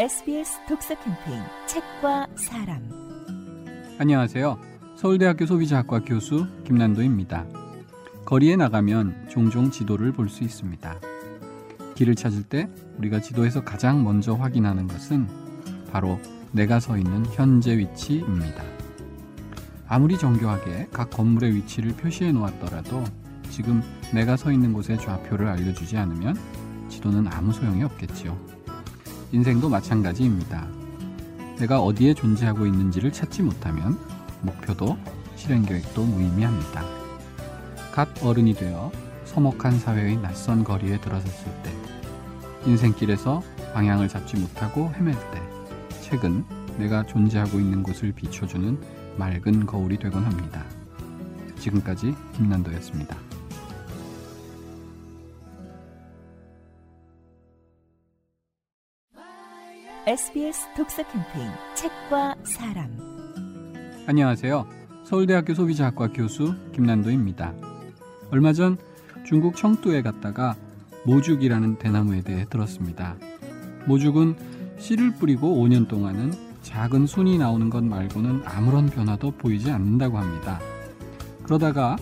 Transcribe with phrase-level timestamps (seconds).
[0.00, 2.88] SBS 독서 캠페인 책과 사람
[3.98, 4.58] 안녕하세요.
[4.96, 7.44] 서울대학교 소비자학과 교수 김난도입니다.
[8.24, 10.98] 거리에 나가면 종종 지도를 볼 수 있습니다.
[11.96, 12.66] 길을 찾을 때
[12.96, 15.28] 우리가 지도에서 가장 먼저 확인하는 것은
[15.92, 16.18] 바로
[16.50, 18.64] 내가 서 있는 현재 위치입니다.
[19.86, 23.04] 아무리 정교하게 각 건물의 위치를 표시해 놓았더라도
[23.50, 23.82] 지금
[24.14, 26.38] 내가 서 있는 곳의 좌표를 알려주지 않으면
[26.88, 28.59] 지도는 아무 소용이 없겠지요.
[29.32, 30.66] 인생도 마찬가지입니다.
[31.58, 33.96] 내가 어디에 존재하고 있는지를 찾지 못하면
[34.42, 34.98] 목표도
[35.36, 36.84] 실행 계획도 무의미합니다.
[37.92, 38.90] 갓 어른이 되어
[39.24, 41.72] 서먹한 사회의 낯선 거리에 들어섰을 때,
[42.66, 45.42] 인생길에서 방향을 잡지 못하고 헤맬 때,
[46.00, 46.44] 책은
[46.78, 48.78] 내가 존재하고 있는 곳을 비춰주는
[49.16, 50.64] 맑은 거울이 되곤 합니다.
[51.58, 53.29] 지금까지 김난도였습니다.
[60.06, 62.88] SBS 독서 캠페인 책과 사람
[64.06, 64.66] 안녕하세요.
[65.04, 67.52] 서울대학교 소비자학과 교수 김난도입니다.
[68.30, 68.78] 얼마 전
[69.26, 70.56] 중국 청두에 갔다가
[71.04, 73.16] 모죽이라는 대나무에 대해 들었습니다.
[73.86, 74.36] 모죽은
[74.78, 80.60] 씨를 뿌리고 5년 동안은 작은 순이 나오는 것 말고는 아무런 변화도 보이지 않는다고 합니다.
[81.42, 81.96] 그러다가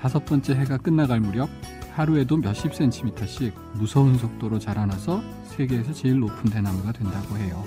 [0.00, 1.50] 다섯 번째 해가 끝나갈 무렵
[1.94, 7.64] 하루에도 몇십 센티미터씩 무서운 속도로 자라나서 세계에서 제일 높은 대나무가 된다고 해요.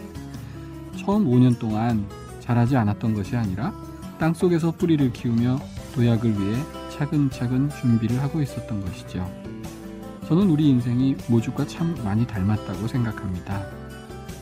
[0.98, 2.08] 처음 5년 동안
[2.40, 3.73] 자라지 않았던 것이 아니라
[4.20, 5.59] 땅 속에서 뿌리를 키우며
[5.94, 6.58] 도약을 위해
[6.92, 9.30] 차근차근 준비를 하고 있었던 것이죠.
[10.28, 13.64] 저는 우리 인생이 모죽과 참 많이 닮았다고 생각합니다.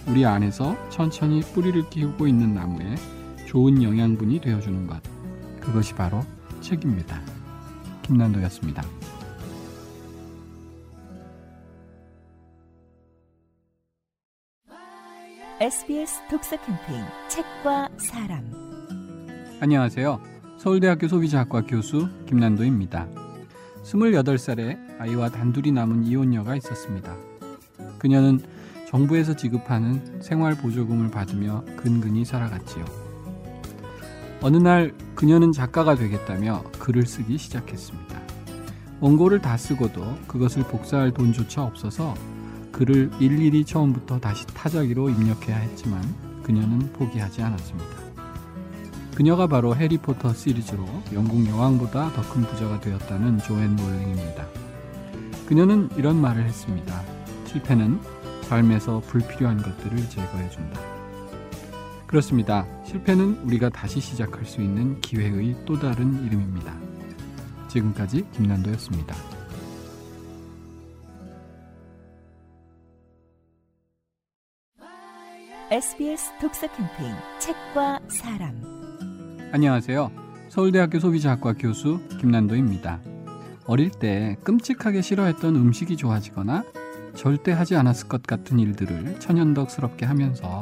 [0.07, 2.95] 우리 안에서 천천히 뿌리를 키우고 있는 나무에
[3.47, 5.01] 좋은 영양분이 되어주는 것.
[5.59, 6.23] 그것이 바로
[6.61, 7.21] 책입니다.
[8.03, 9.02] 김난도였습니다.
[15.61, 18.51] SBS 독서 캠페인 책과 사람
[19.61, 20.19] 안녕하세요.
[20.57, 23.07] 서울대학교 소비자학과 교수 김난도입니다.
[23.83, 27.15] 28살에 아이와 단둘이 남은 이혼녀가 있었습니다.
[27.99, 28.39] 그녀는
[28.87, 32.83] 정부에서 지급하는 생활보조금을 받으며 근근히 살아갔지요.
[34.41, 38.19] 어느 날 그녀는 작가가 되겠다며 글을 쓰기 시작했습니다.
[38.99, 42.15] 원고를 다 쓰고도 그것을 복사할 돈조차 없어서
[42.73, 46.03] 글을 일일이 처음부터 다시 타자기로 입력해야 했지만
[46.43, 48.03] 그녀는 포기하지 않았습니다.
[49.15, 50.83] 그녀가 바로 해리포터 시리즈로
[51.13, 54.47] 영국 여왕보다 더 큰 부자가 되었다는 조앤 롤링입니다.
[55.45, 57.01] 그녀는 이런 말을 했습니다.
[57.45, 58.01] 실패는
[58.41, 60.81] 삶에서 불필요한 것들을 제거해준다.
[62.07, 62.65] 그렇습니다.
[62.85, 66.73] 실패는 우리가 다시 시작할 수 있는 기회의 또 다른 이름입니다.
[67.67, 69.32] 지금까지 김난도였습니다.
[75.73, 78.61] SBS 독서 캠페인 책과 사람
[79.51, 80.11] 안녕하세요.
[80.49, 82.99] 서울대학교 소비자학과 교수 김난도입니다.
[83.65, 86.63] 어릴 때 끔찍하게 싫어했던 음식이 좋아지거나
[87.15, 90.61] 절대 하지 않았을 것 같은 일들을 천연덕스럽게 하면서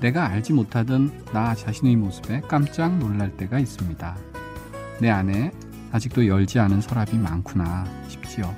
[0.00, 4.16] 내가 알지 못하던 나 자신의 모습에 깜짝 놀랄 때가 있습니다.
[5.00, 5.50] 내 안에
[5.90, 8.54] 아직도 열지 않은 서랍이 많구나 싶지요.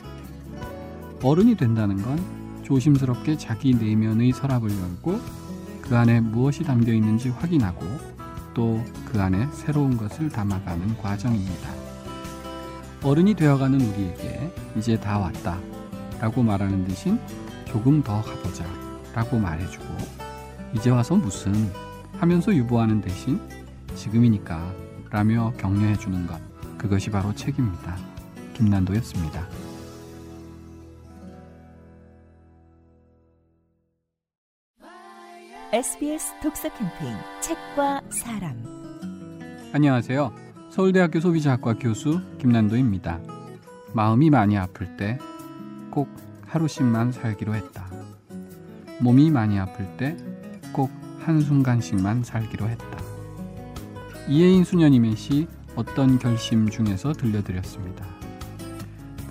[1.23, 2.23] 어른이 된다는 건
[2.65, 5.45] 조심스럽게 자기 내면의 서랍을 열고
[5.85, 7.87] 그 안에 무엇이 담겨 있는지 확인하고
[8.55, 8.83] 또
[9.15, 11.71] 그 안에 새로운 것을 담아가는 과정입니다.
[13.05, 15.61] 어른이 되어가는 우리에게 이제 다 왔다
[16.21, 17.21] 라고 말하는 대신
[17.65, 18.65] 조금 더 가보자
[19.15, 19.85] 라고 말해주고
[20.75, 21.71] 이제 와서 무슨
[22.19, 23.41] 하면서 유보하는 대신
[23.95, 24.75] 지금이니까
[25.11, 26.41] 라며 격려해주는 것
[26.77, 27.97] 그것이 바로 책입니다.
[28.55, 29.64] 김난도였습니다.
[35.75, 38.63] SBS 독서 캠페인 책과 사람
[39.73, 40.33] 안녕하세요.
[40.71, 43.19] 서울대학교 소비자학과 교수 김난도입니다.
[43.93, 45.19] 마음이 많이 아플 때
[45.91, 46.09] 꼭
[46.47, 47.91] 하루씩만 살기로 했다.
[49.01, 50.17] 몸이 많이 아플 때
[50.73, 52.99] 꼭 한순간씩만 살기로 했다.
[54.29, 58.07] 이혜인 수녀님의 시 어떤 결심 중에서 들려드렸습니다.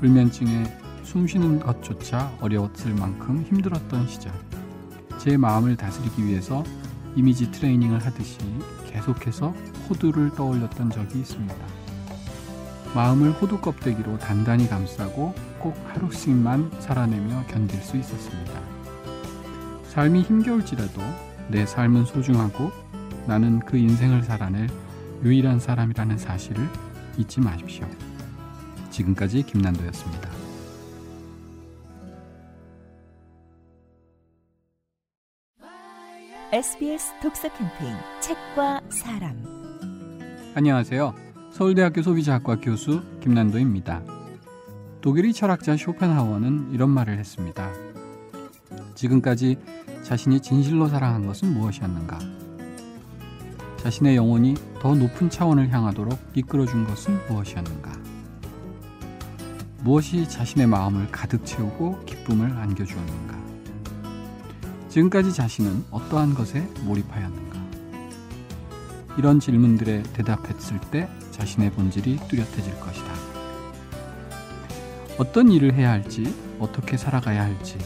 [0.01, 0.65] 불면증에
[1.03, 4.33] 숨쉬는 것조차 어려웠을 만큼 힘들었던 시절.
[5.19, 6.63] 제 마음을 다스리기 위해서
[7.15, 8.37] 이미지 트레이닝을 하듯이
[8.89, 9.49] 계속해서
[9.89, 11.55] 호두를 떠올렸던 적이 있습니다.
[12.93, 18.53] 마음을 호두 껍데기로 단단히 감싸고 꼭 하루씩만 살아내며 견딜 수 있었습니다.
[19.89, 21.01] 삶이 힘겨울지라도
[21.49, 22.71] 내 삶은 소중하고
[23.27, 24.69] 나는 그 인생을 살아낼
[25.23, 26.67] 유일한 사람이라는 사실을
[27.17, 27.87] 잊지 마십시오.
[28.91, 30.32] 지금까지 김난도였습니다.
[36.53, 39.43] SBS 독서 캠페인 책과 사람
[40.53, 41.15] 안녕하세요.
[41.51, 44.03] 서울대학교 소비자학과 교수 김난도입니다.
[45.01, 47.71] 독일의 철학자 쇼펜하워는 이런 말을 했습니다.
[48.93, 49.57] 지금까지
[50.03, 52.19] 자신이 진실로 사랑한 것은 무엇이었는가?
[53.77, 57.91] 자신의 영혼이 더 높은 차원을 향하도록 이끌어준 것은 무엇이었는가?
[59.81, 63.32] 무엇이 자신의 마음을 가득 채우고 기쁨을 안겨주었는가?
[64.93, 67.59] 지금까지 자신은 어떠한 것에 몰입하였는가?
[69.17, 73.11] 이런 질문들에 대답했을 때 자신의 본질이 뚜렷해질 것이다.
[75.17, 77.79] 어떤 일을 해야 할지, 어떻게 살아가야 할지,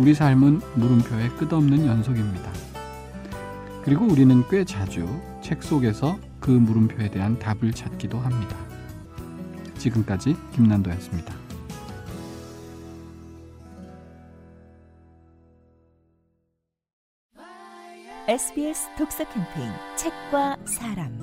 [0.00, 2.50] 우리 삶은 물음표의 끝없는 연속입니다.
[3.84, 5.06] 그리고 우리는 꽤 자주
[5.40, 8.56] 책 속에서 그 물음표에 대한 답을 찾기도 합니다.
[9.78, 11.37] 지금까지 김난도였습니다.
[18.28, 21.18] SBS 독서 캠페인 책과 사람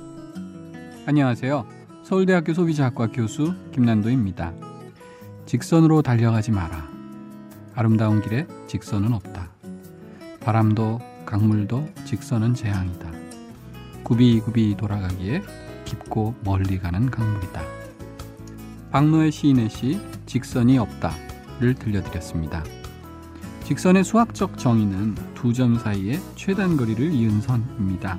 [1.06, 1.64] 안녕하세요.
[2.02, 4.52] 서울대학교 소비자학과 교수 김난도입니다.
[5.46, 6.88] 직선으로 달려가지 마라.
[7.76, 9.50] 아름다운 길에 직선은 없다.
[10.40, 13.08] 바람도 강물도 직선은 재앙이다.
[14.02, 15.42] 굽이굽이 돌아가기에
[15.84, 17.62] 깊고 멀리 가는 강물이다.
[18.90, 22.64] 박노의 시인의 시 직선이 없다를 들려드렸습니다.
[23.66, 28.16] 직선의 수학적 정의는 두 점 사이의 최단 거리를 이은 선입니다.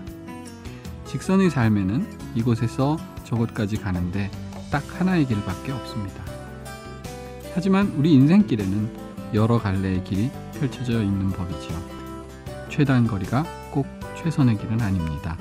[1.05, 2.05] 직선의 삶에는
[2.35, 4.29] 이곳에서 저곳까지 가는데
[4.69, 6.21] 딱 하나의 길밖에 없습니다.
[7.53, 8.91] 하지만 우리 인생길에는
[9.35, 10.29] 여러 갈래의 길이
[10.59, 11.77] 펼쳐져 있는 법이지요.
[12.69, 15.38] 최단 거리가 꼭 최선의 길은 아닙니다.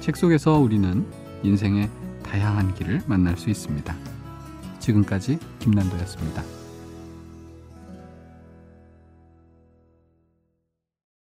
[0.00, 1.06] 책 속에서 우리는
[1.42, 1.90] 인생의
[2.22, 3.94] 다양한 길을 만날 수 있습니다.
[4.78, 6.57] 지금까지 김난도였습니다.